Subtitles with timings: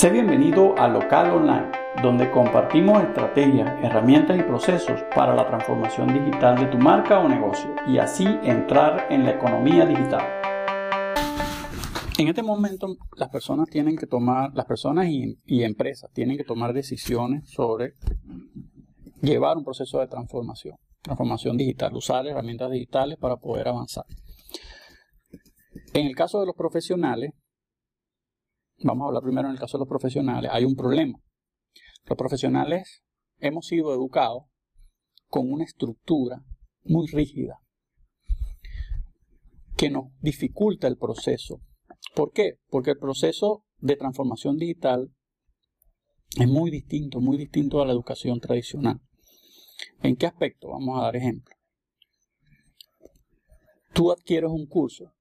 [0.00, 1.72] Sé bienvenido a Local Online,
[2.02, 7.68] donde compartimos estrategias, herramientas y procesos para la transformación digital de tu marca o negocio
[7.86, 10.22] y así entrar en la economía digital.
[12.16, 16.44] En este momento las personas tienen que tomar, las personas y, y empresas tienen que
[16.44, 17.92] tomar decisiones sobre
[19.20, 24.06] llevar un proceso de transformación, transformación digital, usar herramientas digitales para poder avanzar.
[25.92, 27.34] En el caso de los profesionales,
[28.82, 31.18] vamos a hablar primero en el caso de los profesionales, hay un problema.
[32.06, 33.02] Los profesionales
[33.38, 34.44] hemos sido educados
[35.28, 36.42] con una estructura
[36.82, 37.60] muy rígida
[39.76, 41.60] que nos dificulta el proceso.
[42.14, 42.58] ¿Por qué?
[42.68, 45.10] Porque el proceso de transformación digital
[46.38, 49.00] es muy distinto, muy distinto a la educación tradicional.
[50.02, 50.68] ¿En qué aspecto?
[50.68, 51.54] Vamos a dar ejemplo.
[53.92, 55.12] Tú adquieres un curso,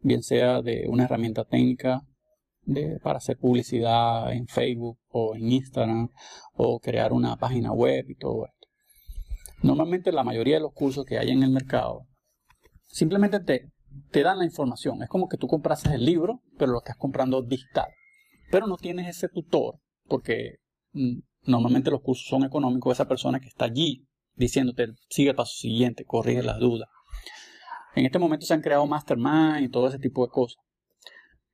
[0.00, 2.06] bien sea de una herramienta técnica
[3.02, 6.08] para hacer publicidad en Facebook o en Instagram
[6.54, 8.68] o crear una página web y todo esto.
[9.62, 12.06] Normalmente la mayoría de los cursos que hay en el mercado
[12.88, 13.70] simplemente te,
[14.10, 15.02] te dan la información.
[15.02, 17.88] Es como que tú comprases el libro, pero lo estás comprando digital.
[18.50, 20.56] Pero no tienes ese tutor porque
[20.92, 22.92] mm, normalmente los cursos son económicos.
[22.92, 26.88] Esa persona que está allí diciéndote sigue el paso siguiente, corrige las dudas.
[27.94, 30.62] En este momento se han creado mastermind y todo ese tipo de cosas.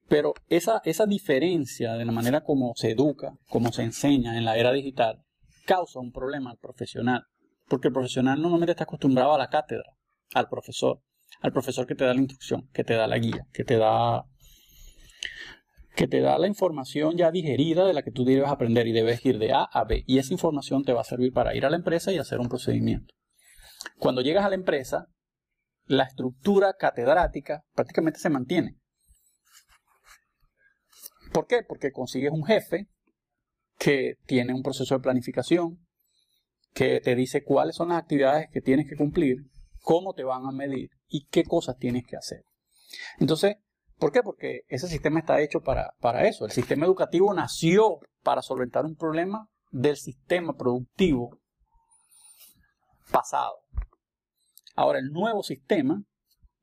[0.08, 4.56] Pero esa, esa diferencia de la manera como se educa, como se enseña en la
[4.56, 5.22] era digital,
[5.66, 7.24] causa un problema al profesional.
[7.68, 9.92] Porque el profesional normalmente está acostumbrado a la cátedra,
[10.34, 11.02] al profesor,
[11.42, 14.24] al profesor que te da la instrucción, que te da la guía, que te da,
[15.94, 19.24] que te da la información ya digerida de la que tú debes aprender y debes
[19.26, 20.04] ir de A a B.
[20.06, 22.48] Y esa información te va a servir para ir a la empresa y hacer un
[22.48, 23.12] procedimiento.
[23.98, 25.08] Cuando llegas a la empresa,
[25.84, 28.78] la estructura catedrática prácticamente se mantiene.
[31.38, 31.62] ¿Por qué?
[31.62, 32.88] Porque consigues un jefe
[33.78, 35.78] que tiene un proceso de planificación,
[36.74, 39.44] que te dice cuáles son las actividades que tienes que cumplir,
[39.80, 42.42] cómo te van a medir y qué cosas tienes que hacer.
[43.20, 43.54] Entonces,
[43.98, 44.24] ¿por qué?
[44.24, 46.44] Porque ese sistema está hecho para, para eso.
[46.44, 51.38] El sistema educativo nació para solventar un problema del sistema productivo
[53.12, 53.60] pasado.
[54.74, 56.02] Ahora, el nuevo sistema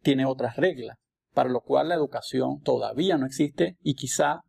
[0.01, 0.97] tiene otras reglas,
[1.33, 4.41] para lo cual la educación todavía no existe y quizá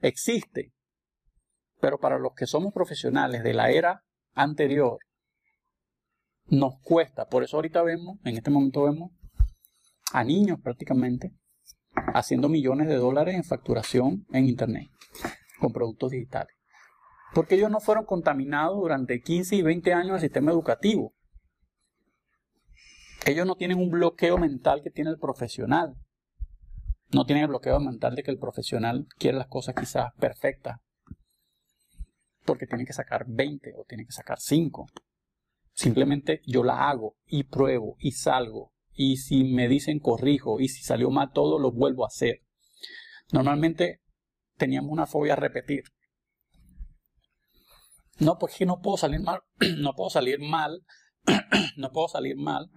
[0.00, 0.72] existe,
[1.80, 4.04] pero para los que somos profesionales de la era
[4.34, 4.98] anterior,
[6.46, 7.26] nos cuesta.
[7.26, 9.12] Por eso ahorita vemos, en este momento vemos
[10.12, 11.34] a niños prácticamente
[12.14, 14.88] haciendo millones de dólares en facturación en Internet
[15.58, 16.54] con productos digitales.
[17.34, 21.14] Porque ellos no fueron contaminados durante 15 y 20 años del sistema educativo.
[23.26, 25.94] Ellos no tienen un bloqueo mental que tiene el profesional.
[27.10, 30.78] No tienen el bloqueo mental de que el profesional quiere las cosas quizás perfectas.
[32.44, 34.86] Porque tiene que sacar 20 o tiene que sacar 5.
[35.72, 38.72] Simplemente yo la hago y pruebo y salgo.
[38.92, 42.42] Y si me dicen corrijo y si salió mal todo, lo vuelvo a hacer.
[43.32, 44.00] Normalmente
[44.56, 45.84] teníamos una fobia a repetir.
[48.18, 49.40] No, porque no puedo salir mal.
[49.78, 50.82] no puedo salir mal.
[51.76, 52.70] no puedo salir mal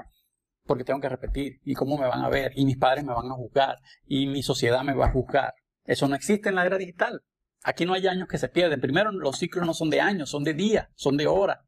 [0.65, 3.29] porque tengo que repetir y cómo me van a ver y mis padres me van
[3.29, 5.53] a juzgar y mi sociedad me va a juzgar.
[5.85, 7.21] Eso no existe en la era digital.
[7.63, 8.81] Aquí no hay años que se pierden.
[8.81, 11.59] Primero, los ciclos no son de años, son de días, son de horas.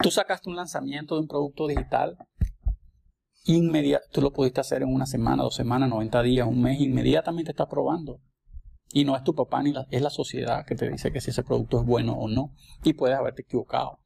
[0.00, 2.16] Tú sacaste un lanzamiento de un producto digital,
[3.44, 7.50] inmediato, tú lo pudiste hacer en una semana, dos semanas, 90 días, un mes, inmediatamente
[7.50, 8.20] está probando.
[8.90, 11.42] Y no es tu papá ni es la sociedad que te dice que si ese
[11.42, 12.54] producto es bueno o no.
[12.84, 14.01] Y puedes haberte equivocado.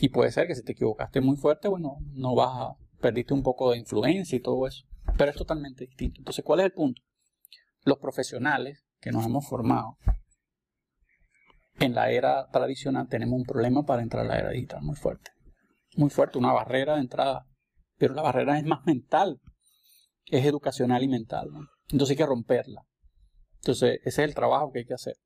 [0.00, 3.42] Y puede ser que si te equivocaste muy fuerte, bueno, no vas a, perdiste un
[3.42, 4.84] poco de influencia y todo eso.
[5.16, 6.20] Pero es totalmente distinto.
[6.20, 7.00] Entonces, ¿cuál es el punto?
[7.84, 9.96] Los profesionales que nos hemos formado
[11.78, 15.30] en la era tradicional tenemos un problema para entrar a la era digital muy fuerte.
[15.96, 17.46] Muy fuerte, una barrera de entrada.
[17.96, 19.40] Pero la barrera es más mental.
[20.26, 21.48] Es educacional y mental.
[21.88, 22.82] Entonces hay que romperla.
[23.56, 25.16] Entonces, ese es el trabajo que hay que hacer.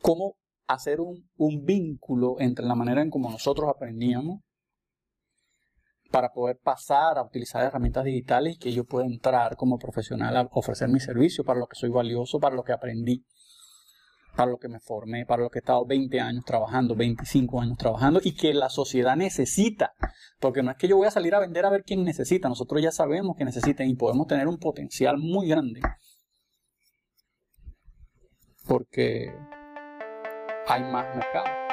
[0.00, 0.36] ¿Cómo
[0.68, 4.40] hacer un, vínculo entre la manera en como nosotros aprendíamos
[6.10, 10.48] para poder pasar a utilizar herramientas digitales y que yo pueda entrar como profesional a
[10.52, 13.24] ofrecer mi servicio para lo que soy valioso, para lo que aprendí,
[14.36, 17.76] para lo que me formé, para lo que he estado 20 años trabajando, 25 años
[17.76, 19.92] trabajando y que la sociedad necesita.
[20.38, 22.80] Porque no es que yo voy a salir a vender a ver quién necesita, nosotros
[22.80, 25.80] ya sabemos que necesitan y podemos tener un potencial muy grande.
[28.66, 29.34] Porque
[30.68, 31.67] hay más mercado.